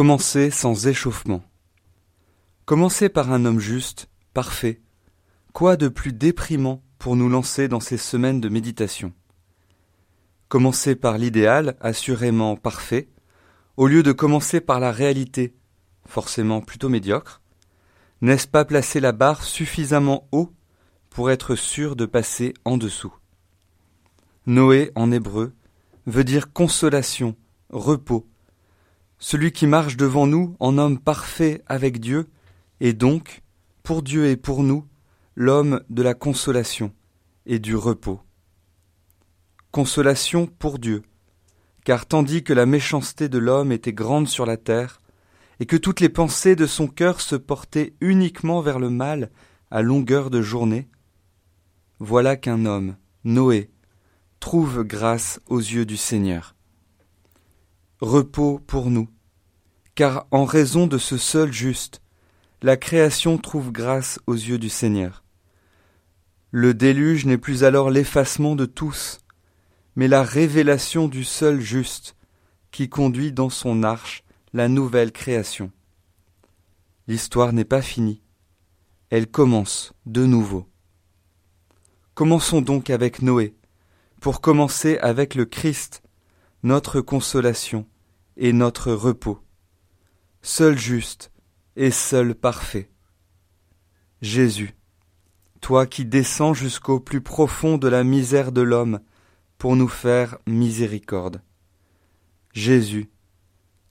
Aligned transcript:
Commencez 0.00 0.50
sans 0.50 0.86
échauffement. 0.86 1.44
Commencez 2.64 3.10
par 3.10 3.32
un 3.32 3.44
homme 3.44 3.60
juste, 3.60 4.08
parfait. 4.32 4.80
Quoi 5.52 5.76
de 5.76 5.88
plus 5.88 6.14
déprimant 6.14 6.82
pour 6.98 7.16
nous 7.16 7.28
lancer 7.28 7.68
dans 7.68 7.80
ces 7.80 7.98
semaines 7.98 8.40
de 8.40 8.48
méditation? 8.48 9.12
Commencez 10.48 10.96
par 10.96 11.18
l'idéal, 11.18 11.76
assurément 11.82 12.56
parfait, 12.56 13.10
au 13.76 13.88
lieu 13.88 14.02
de 14.02 14.12
commencer 14.12 14.62
par 14.62 14.80
la 14.80 14.90
réalité, 14.90 15.54
forcément 16.06 16.62
plutôt 16.62 16.88
médiocre. 16.88 17.42
N'est-ce 18.22 18.48
pas 18.48 18.64
placer 18.64 19.00
la 19.00 19.12
barre 19.12 19.42
suffisamment 19.42 20.26
haut 20.32 20.50
pour 21.10 21.30
être 21.30 21.56
sûr 21.56 21.94
de 21.94 22.06
passer 22.06 22.54
en 22.64 22.78
dessous? 22.78 23.12
Noé 24.46 24.92
en 24.94 25.12
hébreu 25.12 25.52
veut 26.06 26.24
dire 26.24 26.54
consolation, 26.54 27.36
repos, 27.68 28.29
celui 29.20 29.52
qui 29.52 29.66
marche 29.66 29.96
devant 29.96 30.26
nous 30.26 30.56
en 30.58 30.78
homme 30.78 30.98
parfait 30.98 31.62
avec 31.66 32.00
Dieu, 32.00 32.26
est 32.80 32.94
donc, 32.94 33.42
pour 33.82 34.02
Dieu 34.02 34.26
et 34.26 34.36
pour 34.36 34.62
nous, 34.62 34.86
l'homme 35.36 35.82
de 35.90 36.02
la 36.02 36.14
consolation 36.14 36.92
et 37.44 37.58
du 37.58 37.76
repos. 37.76 38.20
Consolation 39.70 40.46
pour 40.46 40.78
Dieu, 40.78 41.02
car 41.84 42.06
tandis 42.06 42.42
que 42.42 42.54
la 42.54 42.66
méchanceté 42.66 43.28
de 43.28 43.38
l'homme 43.38 43.72
était 43.72 43.92
grande 43.92 44.26
sur 44.26 44.46
la 44.46 44.56
terre, 44.56 45.00
et 45.60 45.66
que 45.66 45.76
toutes 45.76 46.00
les 46.00 46.08
pensées 46.08 46.56
de 46.56 46.66
son 46.66 46.88
cœur 46.88 47.20
se 47.20 47.36
portaient 47.36 47.92
uniquement 48.00 48.62
vers 48.62 48.78
le 48.78 48.88
mal 48.88 49.30
à 49.70 49.82
longueur 49.82 50.30
de 50.30 50.40
journée, 50.40 50.88
voilà 51.98 52.36
qu'un 52.36 52.64
homme, 52.64 52.96
Noé, 53.24 53.70
trouve 54.40 54.82
grâce 54.82 55.38
aux 55.46 55.58
yeux 55.58 55.84
du 55.84 55.98
Seigneur 55.98 56.54
repos 58.00 58.60
pour 58.66 58.90
nous, 58.90 59.08
car 59.94 60.26
en 60.30 60.44
raison 60.44 60.86
de 60.86 60.98
ce 60.98 61.18
seul 61.18 61.52
juste, 61.52 62.00
la 62.62 62.76
création 62.76 63.38
trouve 63.38 63.72
grâce 63.72 64.18
aux 64.26 64.34
yeux 64.34 64.58
du 64.58 64.68
Seigneur. 64.68 65.24
Le 66.50 66.74
déluge 66.74 67.26
n'est 67.26 67.38
plus 67.38 67.64
alors 67.64 67.90
l'effacement 67.90 68.56
de 68.56 68.66
tous, 68.66 69.18
mais 69.96 70.08
la 70.08 70.22
révélation 70.22 71.08
du 71.08 71.24
seul 71.24 71.60
juste, 71.60 72.16
qui 72.70 72.88
conduit 72.88 73.32
dans 73.32 73.50
son 73.50 73.82
arche 73.82 74.24
la 74.52 74.68
nouvelle 74.68 75.12
création. 75.12 75.70
L'histoire 77.06 77.52
n'est 77.52 77.64
pas 77.64 77.82
finie, 77.82 78.22
elle 79.10 79.26
commence 79.26 79.92
de 80.06 80.24
nouveau. 80.24 80.66
Commençons 82.14 82.62
donc 82.62 82.90
avec 82.90 83.22
Noé, 83.22 83.54
pour 84.20 84.40
commencer 84.40 84.98
avec 84.98 85.34
le 85.34 85.44
Christ, 85.44 86.02
notre 86.62 87.00
consolation 87.00 87.86
et 88.36 88.52
notre 88.52 88.92
repos, 88.92 89.40
seul 90.42 90.76
juste 90.76 91.32
et 91.76 91.90
seul 91.90 92.34
parfait. 92.34 92.90
Jésus, 94.20 94.74
toi 95.62 95.86
qui 95.86 96.04
descends 96.04 96.52
jusqu'au 96.52 97.00
plus 97.00 97.22
profond 97.22 97.78
de 97.78 97.88
la 97.88 98.04
misère 98.04 98.52
de 98.52 98.60
l'homme 98.60 99.00
pour 99.56 99.76
nous 99.76 99.88
faire 99.88 100.38
miséricorde. 100.46 101.42
Jésus, 102.52 103.10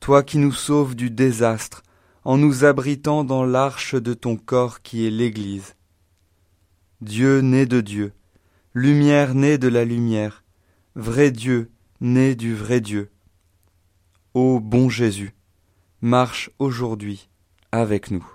toi 0.00 0.22
qui 0.22 0.38
nous 0.38 0.52
sauves 0.52 0.96
du 0.96 1.10
désastre 1.10 1.82
en 2.24 2.36
nous 2.36 2.64
abritant 2.64 3.22
dans 3.22 3.44
l'arche 3.44 3.94
de 3.94 4.12
ton 4.12 4.36
corps 4.36 4.82
qui 4.82 5.06
est 5.06 5.10
l'Église. 5.10 5.76
Dieu 7.00 7.40
né 7.40 7.66
de 7.66 7.80
Dieu, 7.80 8.12
lumière 8.74 9.34
née 9.34 9.58
de 9.58 9.68
la 9.68 9.84
lumière, 9.84 10.42
vrai 10.96 11.30
Dieu 11.30 11.70
né 12.00 12.34
du 12.34 12.54
vrai 12.54 12.80
Dieu. 12.80 13.10
Ô 14.34 14.60
bon 14.60 14.88
Jésus, 14.88 15.34
marche 16.00 16.50
aujourd'hui 16.58 17.28
avec 17.72 18.10
nous. 18.10 18.26